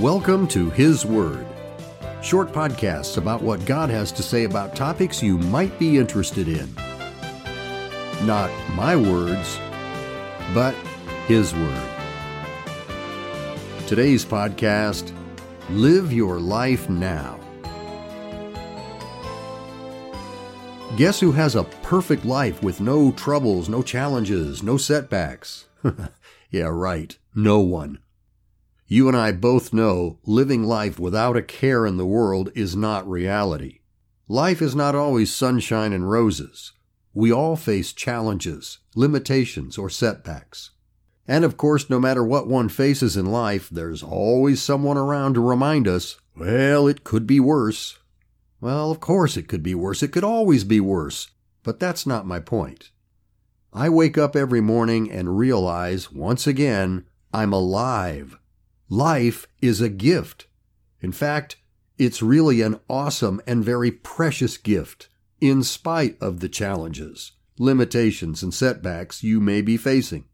[0.00, 1.44] Welcome to His Word.
[2.22, 6.72] Short podcasts about what God has to say about topics you might be interested in.
[8.24, 9.58] Not my words,
[10.54, 10.72] but
[11.26, 11.90] His Word.
[13.88, 15.12] Today's podcast
[15.68, 17.40] Live Your Life Now.
[20.96, 25.66] Guess who has a perfect life with no troubles, no challenges, no setbacks?
[26.52, 27.18] yeah, right.
[27.34, 27.98] No one.
[28.90, 33.06] You and I both know living life without a care in the world is not
[33.06, 33.80] reality.
[34.28, 36.72] Life is not always sunshine and roses.
[37.12, 40.70] We all face challenges, limitations, or setbacks.
[41.26, 45.46] And of course, no matter what one faces in life, there's always someone around to
[45.46, 47.98] remind us, well, it could be worse.
[48.58, 50.02] Well, of course it could be worse.
[50.02, 51.28] It could always be worse.
[51.62, 52.90] But that's not my point.
[53.70, 58.37] I wake up every morning and realize, once again, I'm alive.
[58.90, 60.46] Life is a gift.
[61.02, 61.56] In fact,
[61.98, 65.08] it's really an awesome and very precious gift,
[65.40, 70.24] in spite of the challenges, limitations, and setbacks you may be facing.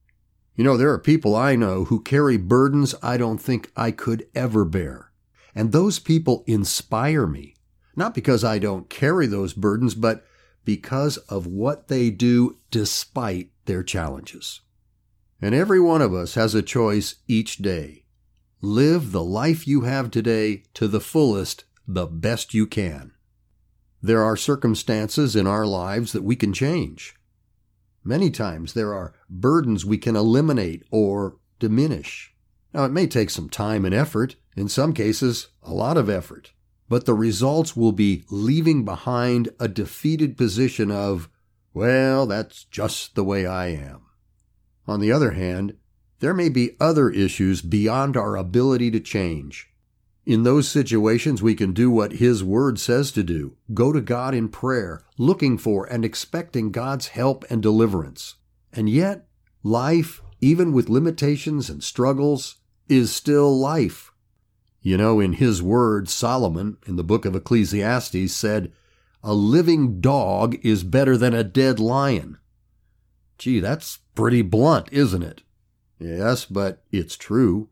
[0.54, 4.28] You know, there are people I know who carry burdens I don't think I could
[4.36, 5.10] ever bear.
[5.52, 7.56] And those people inspire me,
[7.96, 10.24] not because I don't carry those burdens, but
[10.64, 14.60] because of what they do despite their challenges.
[15.42, 18.03] And every one of us has a choice each day.
[18.60, 23.12] Live the life you have today to the fullest, the best you can.
[24.02, 27.14] There are circumstances in our lives that we can change.
[28.02, 32.34] Many times there are burdens we can eliminate or diminish.
[32.72, 36.52] Now, it may take some time and effort, in some cases, a lot of effort,
[36.88, 41.30] but the results will be leaving behind a defeated position of,
[41.72, 44.02] well, that's just the way I am.
[44.86, 45.76] On the other hand,
[46.24, 49.68] there may be other issues beyond our ability to change.
[50.24, 54.34] In those situations, we can do what His Word says to do go to God
[54.34, 58.36] in prayer, looking for and expecting God's help and deliverance.
[58.72, 59.26] And yet,
[59.62, 62.56] life, even with limitations and struggles,
[62.88, 64.10] is still life.
[64.80, 68.72] You know, in his word, Solomon, in the book of Ecclesiastes, said,
[69.22, 72.38] A living dog is better than a dead lion.
[73.36, 75.42] Gee, that's pretty blunt, isn't it?
[76.04, 77.70] Yes, but it's true.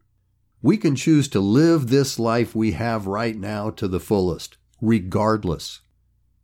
[0.62, 5.81] We can choose to live this life we have right now to the fullest, regardless.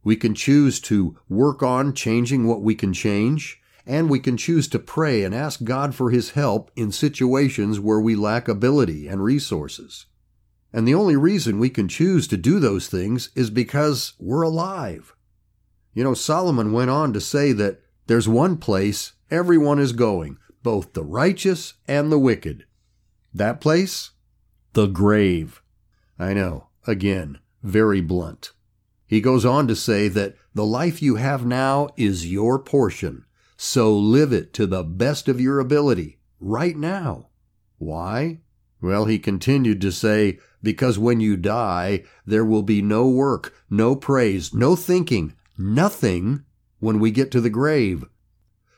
[0.05, 4.69] We can choose to work on changing what we can change, and we can choose
[4.69, 9.25] to pray and ask God for His help in situations where we lack ability and
[9.25, 10.05] resources.
[10.75, 15.15] And the only reason we can choose to do those things is because we're alive.
[15.95, 20.37] You know, Solomon went on to say that there's one place everyone is going,
[20.69, 22.67] both the righteous and the wicked.
[23.33, 24.11] That place?
[24.75, 25.63] The grave.
[26.19, 28.53] I know, again, very blunt.
[29.07, 33.25] He goes on to say that the life you have now is your portion,
[33.57, 37.29] so live it to the best of your ability, right now.
[37.79, 38.41] Why?
[38.83, 43.97] Well, he continued to say, because when you die, there will be no work, no
[43.97, 46.45] praise, no thinking, nothing
[46.79, 48.05] when we get to the grave.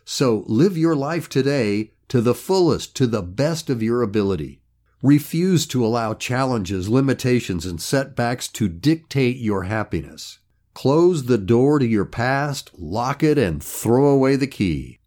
[0.05, 4.61] So live your life today to the fullest, to the best of your ability.
[5.03, 10.41] Refuse to allow challenges, limitations, and setbacks to dictate your happiness.
[10.75, 14.99] Close the door to your past, lock it, and throw away the key.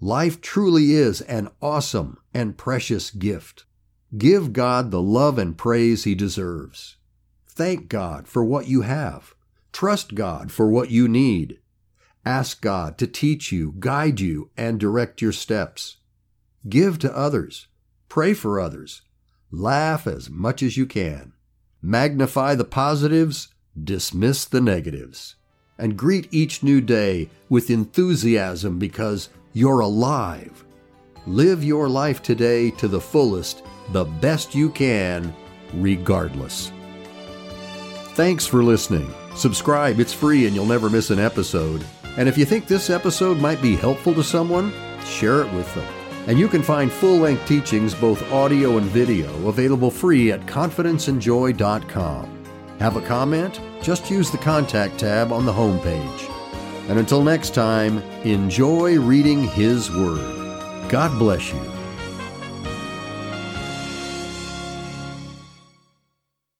[0.00, 3.64] Life truly is an awesome and precious gift.
[4.16, 6.96] Give God the love and praise He deserves.
[7.46, 9.34] Thank God for what you have.
[9.72, 11.58] Trust God for what you need.
[12.28, 15.96] Ask God to teach you, guide you, and direct your steps.
[16.68, 17.68] Give to others.
[18.10, 19.00] Pray for others.
[19.50, 21.32] Laugh as much as you can.
[21.80, 23.48] Magnify the positives,
[23.82, 25.36] dismiss the negatives.
[25.78, 30.66] And greet each new day with enthusiasm because you're alive.
[31.26, 35.34] Live your life today to the fullest, the best you can,
[35.72, 36.72] regardless.
[38.12, 39.10] Thanks for listening.
[39.34, 41.82] Subscribe, it's free and you'll never miss an episode.
[42.18, 44.72] And if you think this episode might be helpful to someone,
[45.04, 45.86] share it with them.
[46.26, 52.44] And you can find full length teachings, both audio and video, available free at confidenceandjoy.com.
[52.80, 53.60] Have a comment?
[53.82, 56.28] Just use the contact tab on the homepage.
[56.88, 60.90] And until next time, enjoy reading His Word.
[60.90, 61.77] God bless you.